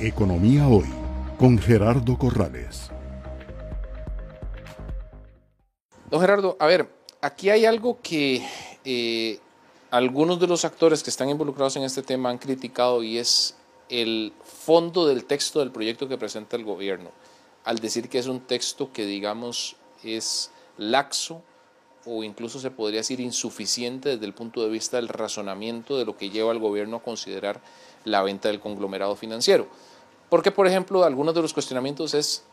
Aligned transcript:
Economía 0.00 0.68
Hoy 0.68 0.84
con 1.38 1.58
Gerardo 1.58 2.18
Corrales. 2.18 2.90
Don 6.10 6.20
Gerardo, 6.20 6.54
a 6.60 6.66
ver, 6.66 6.90
aquí 7.22 7.48
hay 7.48 7.64
algo 7.64 7.98
que 8.02 8.46
eh, 8.84 9.38
algunos 9.90 10.38
de 10.38 10.48
los 10.48 10.66
actores 10.66 11.02
que 11.02 11.08
están 11.08 11.30
involucrados 11.30 11.76
en 11.76 11.82
este 11.82 12.02
tema 12.02 12.28
han 12.28 12.36
criticado 12.36 13.02
y 13.02 13.16
es 13.16 13.56
el 13.88 14.34
fondo 14.44 15.06
del 15.06 15.24
texto 15.24 15.60
del 15.60 15.70
proyecto 15.70 16.08
que 16.08 16.18
presenta 16.18 16.56
el 16.56 16.64
gobierno, 16.64 17.10
al 17.64 17.78
decir 17.78 18.10
que 18.10 18.18
es 18.18 18.26
un 18.26 18.40
texto 18.40 18.92
que 18.92 19.06
digamos 19.06 19.76
es 20.04 20.50
laxo 20.76 21.40
o 22.06 22.24
incluso 22.24 22.58
se 22.58 22.70
podría 22.70 23.00
decir 23.00 23.20
insuficiente 23.20 24.10
desde 24.10 24.26
el 24.26 24.32
punto 24.32 24.62
de 24.62 24.70
vista 24.70 24.96
del 24.96 25.08
razonamiento 25.08 25.98
de 25.98 26.04
lo 26.04 26.16
que 26.16 26.30
lleva 26.30 26.52
al 26.52 26.58
gobierno 26.58 26.96
a 26.96 27.02
considerar 27.02 27.60
la 28.04 28.22
venta 28.22 28.48
del 28.48 28.60
conglomerado 28.60 29.16
financiero. 29.16 29.66
Porque, 30.28 30.50
por 30.50 30.66
ejemplo, 30.66 31.04
algunos 31.04 31.34
de 31.34 31.42
los 31.42 31.52
cuestionamientos 31.52 32.14
es 32.14 32.44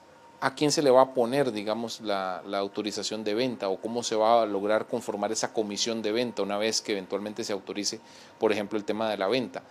a 0.41 0.55
quién 0.55 0.71
se 0.71 0.81
le 0.81 0.91
va 0.91 1.01
a 1.01 1.13
poner, 1.13 1.51
digamos, 1.51 2.01
la, 2.01 2.43
la, 2.45 2.59
autorización 2.59 3.23
de 3.23 3.33
venta 3.33 3.69
o 3.69 3.77
cómo 3.77 4.03
se 4.03 4.15
va 4.15 4.41
a 4.41 4.45
lograr 4.45 4.87
conformar 4.87 5.31
esa 5.31 5.53
comisión 5.53 6.01
de 6.01 6.11
venta 6.11 6.41
una 6.41 6.57
vez 6.57 6.81
que 6.81 6.91
eventualmente 6.91 7.43
se 7.43 7.53
autorice, 7.53 8.01
por 8.39 8.51
ejemplo, 8.51 8.77
el 8.77 8.83
tema 8.83 9.09
de 9.09 9.17
la 9.17 9.27
venta. 9.27 9.63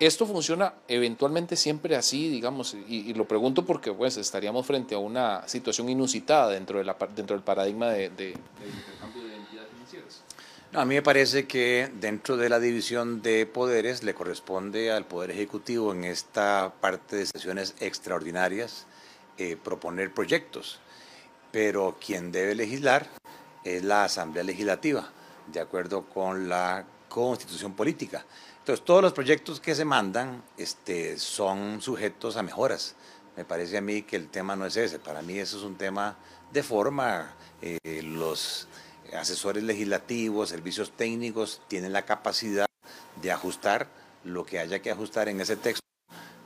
Esto 0.00 0.26
funciona 0.26 0.74
eventualmente 0.86 1.56
siempre 1.56 1.96
así, 1.96 2.28
digamos, 2.28 2.74
y, 2.86 3.12
lo 3.14 3.26
pregunto 3.26 3.64
porque 3.64 3.92
pues, 3.92 4.16
estaríamos 4.16 4.64
frente 4.64 4.94
a 4.94 4.98
una 4.98 5.46
situación 5.48 5.88
inusitada 5.88 6.50
dentro, 6.50 6.78
de 6.78 6.84
la, 6.84 6.96
dentro 7.16 7.34
del 7.34 7.42
paradigma 7.42 7.88
de, 7.90 8.10
de, 8.10 8.26
de 8.26 8.32
intercambio 8.32 9.24
de 9.24 9.36
entidades 9.36 9.70
financieras. 9.72 10.22
A 10.72 10.84
mí 10.84 10.94
me 10.94 11.02
parece 11.02 11.48
que 11.48 11.90
dentro 12.00 12.36
de 12.36 12.48
la 12.48 12.60
división 12.60 13.22
de 13.22 13.46
poderes 13.46 14.04
le 14.04 14.14
corresponde 14.14 14.92
al 14.92 15.04
Poder 15.04 15.32
Ejecutivo 15.32 15.92
en 15.92 16.04
esta 16.04 16.74
parte 16.80 17.16
de 17.16 17.26
sesiones 17.26 17.74
extraordinarias 17.80 18.86
eh, 19.38 19.56
proponer 19.56 20.12
proyectos, 20.12 20.78
pero 21.50 21.96
quien 22.04 22.30
debe 22.30 22.54
legislar 22.54 23.08
es 23.64 23.82
la 23.82 24.04
Asamblea 24.04 24.44
Legislativa, 24.44 25.10
de 25.52 25.60
acuerdo 25.60 26.04
con 26.04 26.48
la 26.48 26.84
Constitución 27.08 27.74
Política. 27.74 28.24
Entonces, 28.58 28.84
todos 28.84 29.02
los 29.02 29.12
proyectos 29.12 29.60
que 29.60 29.74
se 29.74 29.84
mandan 29.84 30.42
este, 30.56 31.18
son 31.18 31.80
sujetos 31.80 32.36
a 32.36 32.42
mejoras. 32.42 32.94
Me 33.36 33.44
parece 33.44 33.78
a 33.78 33.80
mí 33.80 34.02
que 34.02 34.16
el 34.16 34.28
tema 34.28 34.56
no 34.56 34.66
es 34.66 34.76
ese. 34.76 34.98
Para 34.98 35.22
mí 35.22 35.38
eso 35.38 35.56
es 35.58 35.62
un 35.62 35.76
tema 35.76 36.16
de 36.52 36.62
forma. 36.62 37.34
Eh, 37.60 38.02
los 38.02 38.68
asesores 39.16 39.62
legislativos, 39.62 40.48
servicios 40.48 40.92
técnicos 40.92 41.60
tienen 41.68 41.92
la 41.92 42.04
capacidad 42.04 42.66
de 43.20 43.32
ajustar 43.32 43.88
lo 44.24 44.44
que 44.44 44.58
haya 44.58 44.80
que 44.80 44.90
ajustar 44.90 45.28
en 45.28 45.40
ese 45.40 45.56
texto. 45.56 45.82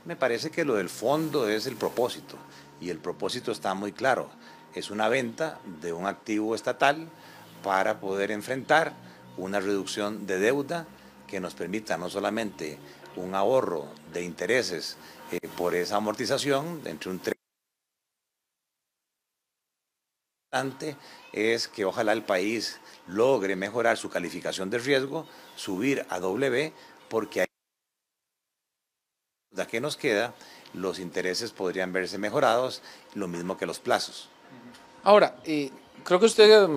Me 0.04 0.16
parece 0.16 0.50
que 0.50 0.64
lo 0.64 0.74
del 0.74 0.88
fondo 0.88 1.48
es 1.48 1.66
el 1.66 1.76
propósito 1.76 2.36
y 2.80 2.90
el 2.90 2.98
propósito 2.98 3.52
está 3.52 3.74
muy 3.74 3.92
claro. 3.92 4.30
Es 4.74 4.90
una 4.90 5.08
venta 5.08 5.60
de 5.80 5.92
un 5.92 6.06
activo 6.06 6.54
estatal 6.54 7.08
para 7.62 8.00
poder 8.00 8.30
enfrentar 8.30 8.92
una 9.36 9.60
reducción 9.60 10.26
de 10.26 10.38
deuda 10.38 10.86
que 11.26 11.40
nos 11.40 11.54
permita 11.54 11.96
no 11.96 12.10
solamente 12.10 12.78
un 13.16 13.34
ahorro 13.34 13.88
de 14.12 14.22
intereses 14.22 14.96
eh, 15.30 15.48
por 15.56 15.74
esa 15.74 15.96
amortización 15.96 16.82
entre 16.84 17.10
un 17.10 17.18
3 17.18 17.34
es 21.32 21.68
que 21.68 21.84
ojalá 21.86 22.12
el 22.12 22.22
país 22.22 22.78
logre 23.06 23.56
mejorar 23.56 23.96
su 23.96 24.10
calificación 24.10 24.68
de 24.68 24.78
riesgo, 24.78 25.26
subir 25.56 26.04
a 26.10 26.20
W, 26.20 26.72
porque 27.08 27.40
ahí 27.40 27.46
que 29.68 29.80
nos 29.80 29.96
queda, 29.96 30.34
los 30.74 30.98
intereses 30.98 31.52
podrían 31.52 31.92
verse 31.92 32.18
mejorados, 32.18 32.82
lo 33.14 33.28
mismo 33.28 33.56
que 33.56 33.64
los 33.64 33.78
plazos. 33.78 34.28
Ahora, 35.02 35.36
eh, 35.44 35.70
creo 36.04 36.20
que 36.20 36.26
usted, 36.26 36.68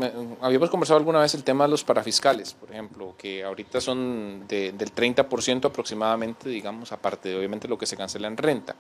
habíamos 0.42 0.70
conversado 0.70 0.98
alguna 0.98 1.20
vez 1.20 1.34
el 1.34 1.44
tema 1.44 1.66
de 1.66 1.72
los 1.72 1.84
parafiscales, 1.84 2.54
por 2.54 2.72
ejemplo, 2.72 3.16
que 3.18 3.44
ahorita 3.44 3.82
son 3.82 4.46
de, 4.48 4.72
del 4.72 4.94
30% 4.94 5.66
aproximadamente, 5.66 6.50
digamos, 6.50 6.92
aparte 6.92 7.30
de 7.30 7.38
obviamente 7.38 7.68
lo 7.68 7.78
que 7.78 7.86
se 7.86 7.98
cancela 7.98 8.28
en 8.28 8.38
renta, 8.38 8.76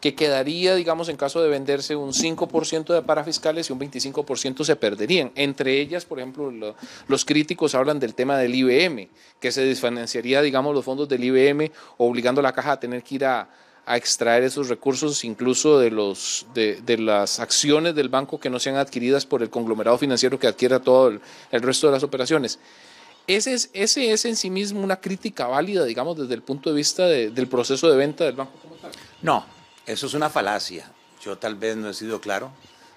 que 0.00 0.14
quedaría, 0.14 0.74
digamos, 0.74 1.08
en 1.08 1.16
caso 1.16 1.42
de 1.42 1.48
venderse 1.48 1.96
un 1.96 2.12
5% 2.12 2.94
de 2.94 3.02
parafiscales 3.02 3.68
y 3.68 3.72
un 3.72 3.80
25% 3.80 4.64
se 4.64 4.76
perderían. 4.76 5.32
Entre 5.34 5.80
ellas, 5.80 6.04
por 6.04 6.18
ejemplo, 6.18 6.50
lo, 6.50 6.76
los 7.08 7.24
críticos 7.24 7.74
hablan 7.74 7.98
del 7.98 8.14
tema 8.14 8.38
del 8.38 8.54
IBM, 8.54 9.08
que 9.40 9.52
se 9.52 9.62
desfinanciaría, 9.62 10.42
digamos, 10.42 10.74
los 10.74 10.84
fondos 10.84 11.08
del 11.08 11.24
IBM, 11.24 11.70
obligando 11.96 12.40
a 12.40 12.42
la 12.42 12.52
caja 12.52 12.72
a 12.72 12.80
tener 12.80 13.02
que 13.02 13.14
ir 13.16 13.24
a 13.24 13.48
a 13.88 13.96
extraer 13.96 14.42
esos 14.42 14.68
recursos 14.68 15.24
incluso 15.24 15.78
de, 15.78 15.90
los, 15.90 16.46
de, 16.52 16.80
de, 16.82 16.98
las 16.98 17.40
acciones 17.40 17.94
del 17.94 18.10
banco 18.10 18.38
que 18.38 18.50
no 18.50 18.60
sean 18.60 18.76
adquiridas 18.76 19.24
por 19.24 19.42
el 19.42 19.48
conglomerado 19.48 19.96
financiero 19.96 20.38
que 20.38 20.46
adquiera 20.46 20.78
todo 20.78 21.08
el, 21.08 21.20
el 21.50 21.62
resto 21.62 21.86
de 21.86 21.94
las 21.94 22.02
operaciones. 22.02 22.58
Ese 23.26 23.54
es, 23.54 23.70
ese 23.72 24.12
es 24.12 24.24
en 24.26 24.36
sí 24.36 24.50
mismo 24.50 24.82
una 24.82 25.00
crítica 25.00 25.46
válida, 25.46 25.84
digamos, 25.84 26.18
desde 26.18 26.34
el 26.34 26.42
punto 26.42 26.68
de 26.68 26.76
vista 26.76 27.06
de, 27.06 27.30
del 27.30 27.48
proceso 27.48 27.90
de 27.90 27.96
venta 27.96 28.24
del 28.24 28.36
banco 28.36 28.58
como 28.62 28.74
tal. 28.76 28.90
No, 29.22 29.46
eso 29.86 30.06
es 30.06 30.12
una 30.12 30.28
falacia. 30.28 30.92
Yo 31.22 31.38
tal 31.38 31.54
vez 31.54 31.76
no 31.76 31.88
he 31.88 31.94
sido 31.94 32.20
claro, 32.20 32.50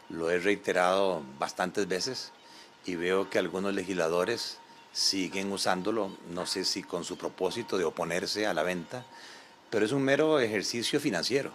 lo 0.09 0.29
he 0.29 0.39
reiterado 0.39 1.23
bastantes 1.39 1.87
veces 1.87 2.31
y 2.85 2.95
veo 2.95 3.29
que 3.29 3.39
algunos 3.39 3.73
legisladores 3.73 4.57
siguen 4.91 5.53
usándolo, 5.53 6.11
no 6.31 6.45
sé 6.45 6.65
si 6.65 6.83
con 6.83 7.05
su 7.05 7.17
propósito 7.17 7.77
de 7.77 7.85
oponerse 7.85 8.45
a 8.45 8.53
la 8.53 8.63
venta, 8.63 9.05
pero 9.71 9.85
es 9.85 9.93
un 9.93 10.03
mero 10.03 10.39
ejercicio 10.39 10.99
financiero. 10.99 11.51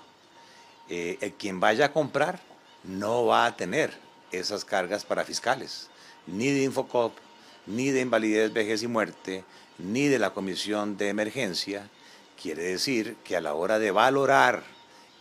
Eh, 0.89 1.19
el 1.21 1.35
quien 1.35 1.61
vaya 1.61 1.87
a 1.87 1.93
comprar 1.93 2.41
no 2.83 3.27
va 3.27 3.47
a 3.47 3.57
tener 3.57 3.93
esas 4.33 4.65
cargas 4.65 5.05
para 5.05 5.25
fiscales, 5.25 5.89
ni 6.27 6.51
de 6.51 6.65
Infocop, 6.65 7.13
ni 7.67 7.91
de 7.91 8.01
invalidez, 8.01 8.53
vejez 8.53 8.83
y 8.83 8.89
muerte, 8.89 9.45
ni 9.79 10.09
de 10.09 10.19
la 10.19 10.31
comisión 10.31 10.97
de 10.97 11.11
emergencia. 11.11 11.89
Quiere 12.41 12.63
decir 12.63 13.17
que 13.23 13.37
a 13.37 13.41
la 13.41 13.55
hora 13.55 13.79
de 13.79 13.91
valorar 13.91 14.65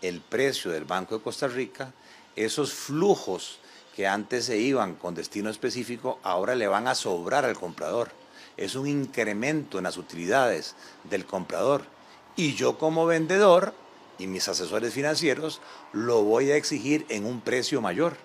el 0.01 0.21
precio 0.21 0.71
del 0.71 0.85
Banco 0.85 1.17
de 1.17 1.23
Costa 1.23 1.47
Rica, 1.47 1.93
esos 2.35 2.73
flujos 2.73 3.59
que 3.95 4.07
antes 4.07 4.45
se 4.45 4.57
iban 4.57 4.95
con 4.95 5.15
destino 5.15 5.49
específico, 5.49 6.19
ahora 6.23 6.55
le 6.55 6.67
van 6.67 6.87
a 6.87 6.95
sobrar 6.95 7.45
al 7.45 7.55
comprador. 7.55 8.11
Es 8.57 8.75
un 8.75 8.87
incremento 8.87 9.77
en 9.77 9.85
las 9.85 9.97
utilidades 9.97 10.75
del 11.09 11.25
comprador 11.25 11.95
y 12.35 12.53
yo 12.55 12.77
como 12.77 13.05
vendedor 13.05 13.73
y 14.17 14.27
mis 14.27 14.47
asesores 14.47 14.93
financieros 14.93 15.61
lo 15.93 16.23
voy 16.23 16.51
a 16.51 16.55
exigir 16.55 17.05
en 17.09 17.25
un 17.25 17.41
precio 17.41 17.81
mayor. 17.81 18.17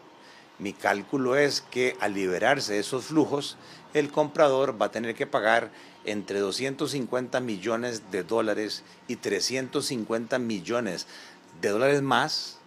Mi 0.59 0.73
cálculo 0.73 1.37
es 1.37 1.63
que 1.63 1.97
al 2.01 2.15
liberarse 2.15 2.79
esos 2.79 3.07
flujos, 3.07 3.57
el 3.95 4.11
comprador 4.11 4.81
va 4.81 4.87
a 4.87 4.91
tener 4.91 5.15
que 5.15 5.27
pagar 5.27 5.71
entre 6.05 6.39
250 6.39 7.41
millones 7.41 8.11
de 8.11 8.23
dólares 8.23 8.83
y 9.09 9.17
350 9.17 10.39
millones 10.39 11.07
de 11.61 11.69
dólares 11.71 12.03
más 12.03 12.59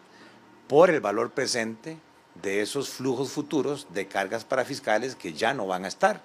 por 0.68 0.90
el 0.90 1.02
valor 1.02 1.32
presente 1.32 1.98
de 2.42 2.62
esos 2.62 2.90
flujos 2.90 3.32
futuros 3.32 3.88
de 3.94 4.08
cargas 4.08 4.44
para 4.44 4.66
fiscales 4.66 5.16
que 5.16 5.34
ya 5.34 5.54
no 5.54 5.68
van 5.68 5.86
a 5.86 5.88
estar. 5.88 6.22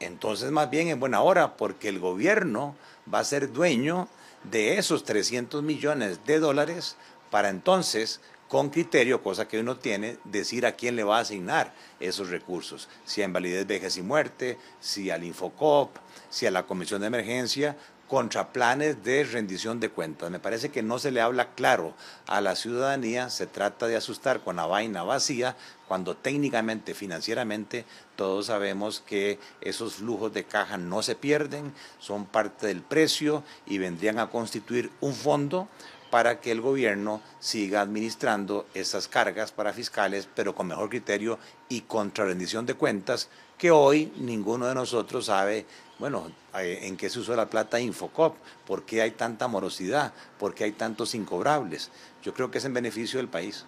Entonces, 0.00 0.50
más 0.50 0.70
bien 0.70 0.88
en 0.88 0.98
buena 0.98 1.22
hora, 1.22 1.56
porque 1.56 1.88
el 1.88 2.00
gobierno 2.00 2.74
va 3.12 3.20
a 3.20 3.24
ser 3.24 3.52
dueño 3.52 4.08
de 4.44 4.78
esos 4.78 5.04
300 5.04 5.62
millones 5.62 6.24
de 6.26 6.38
dólares 6.38 6.96
para 7.30 7.48
entonces, 7.48 8.20
con 8.48 8.68
criterio, 8.68 9.22
cosa 9.22 9.48
que 9.48 9.60
uno 9.60 9.76
tiene, 9.76 10.18
decir 10.24 10.66
a 10.66 10.72
quién 10.72 10.96
le 10.96 11.04
va 11.04 11.18
a 11.18 11.20
asignar 11.20 11.72
esos 12.00 12.28
recursos, 12.28 12.88
si 13.06 13.22
a 13.22 13.24
invalidez, 13.24 13.66
vejez 13.66 13.96
y 13.96 14.02
muerte, 14.02 14.58
si 14.80 15.10
al 15.10 15.24
Infocop, 15.24 15.96
si 16.28 16.46
a 16.46 16.50
la 16.50 16.64
Comisión 16.64 17.00
de 17.00 17.06
Emergencia, 17.06 17.76
contra 18.12 18.52
planes 18.52 19.02
de 19.02 19.24
rendición 19.24 19.80
de 19.80 19.88
cuentas. 19.88 20.30
Me 20.30 20.38
parece 20.38 20.68
que 20.68 20.82
no 20.82 20.98
se 20.98 21.10
le 21.10 21.22
habla 21.22 21.54
claro 21.54 21.94
a 22.26 22.42
la 22.42 22.56
ciudadanía, 22.56 23.30
se 23.30 23.46
trata 23.46 23.86
de 23.86 23.96
asustar 23.96 24.40
con 24.40 24.56
la 24.56 24.66
vaina 24.66 25.02
vacía, 25.02 25.56
cuando 25.92 26.16
técnicamente, 26.16 26.94
financieramente, 26.94 27.84
todos 28.16 28.46
sabemos 28.46 29.02
que 29.06 29.38
esos 29.60 29.96
flujos 29.96 30.32
de 30.32 30.44
caja 30.44 30.78
no 30.78 31.02
se 31.02 31.16
pierden, 31.16 31.74
son 31.98 32.24
parte 32.24 32.66
del 32.68 32.80
precio 32.80 33.44
y 33.66 33.76
vendrían 33.76 34.18
a 34.18 34.30
constituir 34.30 34.90
un 35.02 35.12
fondo 35.12 35.68
para 36.10 36.40
que 36.40 36.50
el 36.50 36.62
gobierno 36.62 37.20
siga 37.40 37.82
administrando 37.82 38.64
esas 38.72 39.06
cargas 39.06 39.52
para 39.52 39.74
fiscales, 39.74 40.26
pero 40.34 40.54
con 40.54 40.68
mejor 40.68 40.88
criterio 40.88 41.38
y 41.68 41.82
contra 41.82 42.24
rendición 42.24 42.64
de 42.64 42.72
cuentas, 42.72 43.28
que 43.58 43.70
hoy 43.70 44.14
ninguno 44.16 44.68
de 44.68 44.74
nosotros 44.74 45.26
sabe 45.26 45.66
bueno, 45.98 46.32
eh, 46.58 46.78
¿en 46.84 46.96
qué 46.96 47.10
se 47.10 47.18
usó 47.18 47.36
la 47.36 47.50
plata 47.50 47.78
Infocop? 47.78 48.34
¿Por 48.66 48.86
qué 48.86 49.02
hay 49.02 49.10
tanta 49.10 49.46
morosidad? 49.46 50.14
¿Por 50.38 50.54
qué 50.54 50.64
hay 50.64 50.72
tantos 50.72 51.14
incobrables? 51.14 51.90
Yo 52.22 52.32
creo 52.32 52.50
que 52.50 52.56
es 52.56 52.64
en 52.64 52.72
beneficio 52.72 53.18
del 53.18 53.28
país. 53.28 53.66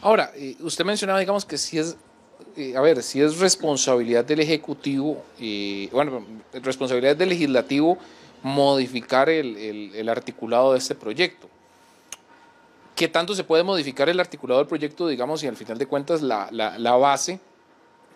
Ahora, 0.00 0.32
usted 0.60 0.84
mencionaba, 0.84 1.18
digamos, 1.18 1.44
que 1.44 1.58
si 1.58 1.78
es, 1.78 1.96
a 2.76 2.80
ver, 2.80 3.02
si 3.02 3.20
es 3.20 3.38
responsabilidad 3.38 4.24
del 4.24 4.40
Ejecutivo, 4.40 5.24
y, 5.38 5.88
bueno, 5.88 6.24
responsabilidad 6.52 7.16
del 7.16 7.30
Legislativo 7.30 7.98
modificar 8.42 9.28
el, 9.28 9.56
el, 9.94 10.08
articulado 10.08 10.72
de 10.72 10.78
este 10.78 10.94
proyecto. 10.94 11.48
¿Qué 12.94 13.08
tanto 13.08 13.34
se 13.34 13.42
puede 13.42 13.64
modificar 13.64 14.08
el 14.08 14.20
articulado 14.20 14.60
del 14.60 14.68
proyecto, 14.68 15.08
digamos, 15.08 15.42
y 15.42 15.48
al 15.48 15.56
final 15.56 15.78
de 15.78 15.86
cuentas 15.86 16.22
la, 16.22 16.48
la 16.52 16.96
base 16.96 17.40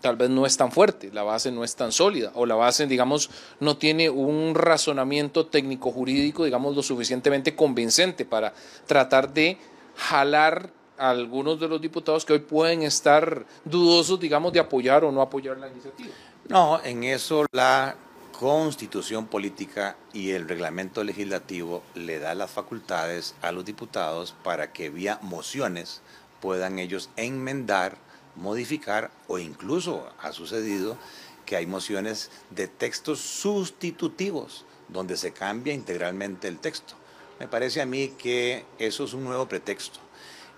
tal 0.03 0.17
vez 0.17 0.29
no 0.29 0.45
es 0.45 0.57
tan 0.57 0.71
fuerte, 0.71 1.11
la 1.13 1.23
base 1.23 1.51
no 1.51 1.65
es 1.65 1.75
tan 1.77 1.93
sólida 1.93 2.33
o 2.35 2.45
la 2.45 2.57
base, 2.57 2.87
digamos, 2.87 3.31
no 3.61 3.79
tiene 3.79 4.11
un 4.11 4.55
razonamiento 4.55 5.47
técnico-jurídico, 5.47 6.45
digamos, 6.45 6.77
lo 6.77 6.83
suficientemente 6.83 7.55
convincente 7.55 8.27
para 8.27 8.53
tratar 8.87 9.33
de 9.33 9.57
jalar 9.97 10.71
algunos 10.99 11.59
de 11.59 11.69
los 11.69 11.81
diputados 11.81 12.25
que 12.25 12.35
hoy 12.35 12.39
pueden 12.41 12.83
estar 12.83 13.47
dudosos, 13.65 14.21
digamos, 14.21 14.53
de 14.53 14.61
apoyar 14.61 15.05
o 15.05 15.13
no 15.13 15.21
apoyar 15.21 15.59
la 15.59 15.69
iniciativa. 15.69 16.11
No, 16.49 16.81
en 16.83 17.05
eso 17.05 17.47
la 17.53 17.97
constitución 18.39 19.27
política 19.27 19.97
y 20.13 20.31
el 20.31 20.49
reglamento 20.49 21.05
legislativo 21.05 21.83
le 21.95 22.19
da 22.19 22.35
las 22.35 22.51
facultades 22.51 23.35
a 23.43 23.53
los 23.53 23.65
diputados 23.65 24.35
para 24.43 24.73
que 24.73 24.91
vía 24.91 25.19
mociones 25.23 26.03
puedan 26.41 26.79
ellos 26.81 27.09
enmendar 27.17 27.97
modificar 28.35 29.11
o 29.29 29.39
incluso 29.39 30.09
ha 30.21 30.33
sucedido 30.33 30.97
que 31.45 31.57
hay 31.57 31.67
mociones 31.67 32.31
de 32.51 32.69
textos 32.69 33.21
sustitutivos 33.21 34.65
donde 34.89 35.17
se 35.17 35.33
cambia 35.33 35.75
integralmente 35.75 36.49
el 36.49 36.59
texto. 36.59 36.95
Me 37.41 37.49
parece 37.49 37.81
a 37.81 37.87
mí 37.87 38.09
que 38.19 38.65
eso 38.79 39.05
es 39.05 39.15
un 39.15 39.25
nuevo 39.25 39.49
pretexto. 39.49 39.99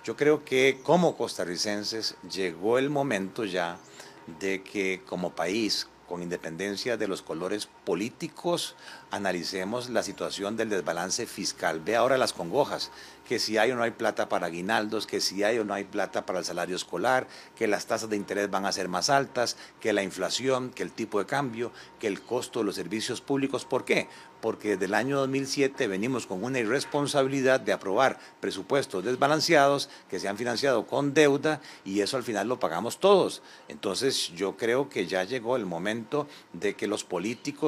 Yo 0.04 0.16
creo 0.16 0.44
que 0.44 0.80
como 0.82 1.16
costarricenses 1.16 2.16
llegó 2.30 2.78
el 2.78 2.90
momento 2.90 3.46
ya 3.46 3.78
de 4.38 4.62
que 4.62 5.00
como 5.06 5.34
país, 5.34 5.88
con 6.06 6.22
independencia 6.22 6.98
de 6.98 7.08
los 7.08 7.22
colores 7.22 7.70
políticos, 7.84 8.76
analicemos 9.10 9.90
la 9.90 10.02
situación 10.02 10.56
del 10.56 10.70
desbalance 10.70 11.26
fiscal. 11.26 11.81
Ve 11.81 11.96
ahora 11.96 12.19
las 12.19 12.32
congojas, 12.32 12.90
que 13.28 13.38
si 13.38 13.58
hay 13.58 13.70
o 13.70 13.76
no 13.76 13.82
hay 13.82 13.92
plata 13.92 14.28
para 14.28 14.46
aguinaldos, 14.46 15.06
que 15.06 15.20
si 15.20 15.44
hay 15.44 15.58
o 15.58 15.64
no 15.64 15.75
hay 15.75 15.84
plata 15.84 16.26
para 16.26 16.40
el 16.40 16.44
salario 16.44 16.76
escolar, 16.76 17.26
que 17.56 17.66
las 17.66 17.86
tasas 17.86 18.10
de 18.10 18.16
interés 18.16 18.50
van 18.50 18.66
a 18.66 18.72
ser 18.72 18.88
más 18.88 19.10
altas, 19.10 19.56
que 19.81 19.92
la 19.92 20.02
inflación, 20.02 20.70
que 20.70 20.82
el 20.82 20.92
tipo 20.92 21.19
de 21.19 21.26
cambio, 21.26 21.72
que 22.00 22.06
el 22.06 22.20
costo 22.20 22.58
de 22.58 22.66
los 22.66 22.75
servicios 22.75 23.20
públicos. 23.20 23.64
¿Por 23.64 23.84
qué? 23.84 24.08
Porque 24.40 24.70
desde 24.70 24.86
el 24.86 24.94
año 24.94 25.19
2007 25.19 25.86
venimos 25.86 26.26
con 26.26 26.44
una 26.44 26.58
irresponsabilidad 26.58 27.60
de 27.60 27.72
aprobar 27.72 28.19
presupuestos 28.40 29.02
desbalanceados 29.04 29.88
que 30.10 30.20
se 30.20 30.28
han 30.28 30.36
financiado 30.36 30.86
con 30.86 31.14
deuda 31.14 31.62
y 31.84 32.00
eso 32.00 32.19
al 32.19 32.25
final 32.25 32.48
lo 32.48 32.60
pagamos 32.60 33.00
todos. 33.00 33.42
Entonces 33.69 34.32
yo 34.34 34.56
creo 34.56 34.90
que 34.90 35.06
ya 35.06 35.25
llegó 35.25 35.56
el 35.56 35.64
momento 35.64 36.28
de 36.52 36.75
que 36.75 36.86
los 36.86 37.04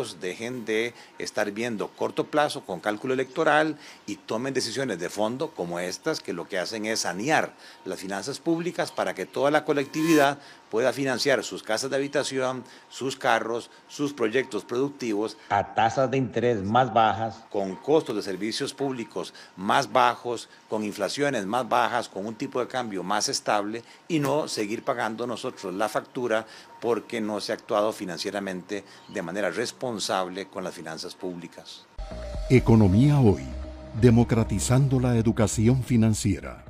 políticos 0.07 0.21
dejen 0.21 0.65
de 0.65 0.95
estar 1.19 1.51
viendo 1.51 1.89
corto 1.89 2.25
plazo 2.25 2.65
con 2.65 2.81
cálculo 2.81 3.15
electoral 3.15 3.77
y 4.07 4.17
tomen 4.17 4.55
decisiones 4.55 4.99
de 4.99 5.09
fondo 5.09 5.51
como 5.51 5.79
estas 5.81 6.21
que 6.21 6.33
lo 6.33 6.49
que 6.49 6.59
hacen 6.59 6.87
es 6.87 7.01
sanear 7.01 7.53
las 7.85 8.01
finanzas 8.01 8.39
públicas 8.39 8.93
para 8.93 9.15
que 9.15 9.27
toda 9.27 9.51
la 9.51 9.65
colectividad 9.65 10.39
pueda 10.71 10.93
financiar 10.93 11.45
sus 11.45 11.63
casas 11.63 11.91
de 11.91 11.97
habitación, 11.97 12.65
sus 12.89 13.17
carros, 13.17 13.71
sus 13.89 14.13
proyectos 14.13 14.65
productivos 14.65 15.37
a 15.49 15.75
tasas 15.75 16.11
de 16.11 16.19
interés 16.19 16.63
más 16.63 16.93
bajas, 16.93 17.45
con 17.51 17.77
costos 17.77 18.17
de 18.17 18.23
servicios 18.23 18.75
públicos 18.75 19.33
más 19.57 19.93
bajos, 19.93 20.49
con 20.69 20.83
inflaciones 20.83 21.47
más 21.47 21.69
bajas, 21.69 22.09
con 22.09 22.27
un 22.27 22.35
tipo 22.35 22.61
de 22.61 22.67
cambio 22.67 23.03
más 23.03 23.29
estable 23.29 23.83
y 24.09 24.19
no 24.19 24.49
seguir 24.49 24.83
pagando 24.83 25.27
nosotros 25.27 25.73
la 25.75 25.89
factura 25.89 26.47
porque 26.87 27.21
no 27.21 27.41
se 27.41 27.51
ha 27.51 27.57
actuado 27.57 27.93
financieramente 27.93 28.85
de 29.09 29.21
manera 29.21 29.51
responsable 29.51 30.47
con 30.47 30.63
las 30.63 30.73
finanzas 30.73 31.17
públicas. 31.17 31.85
Economía 32.49 33.19
hoy, 33.19 33.43
democratizando 34.01 35.01
la 35.01 35.17
educación 35.17 35.83
financiera. 35.83 36.66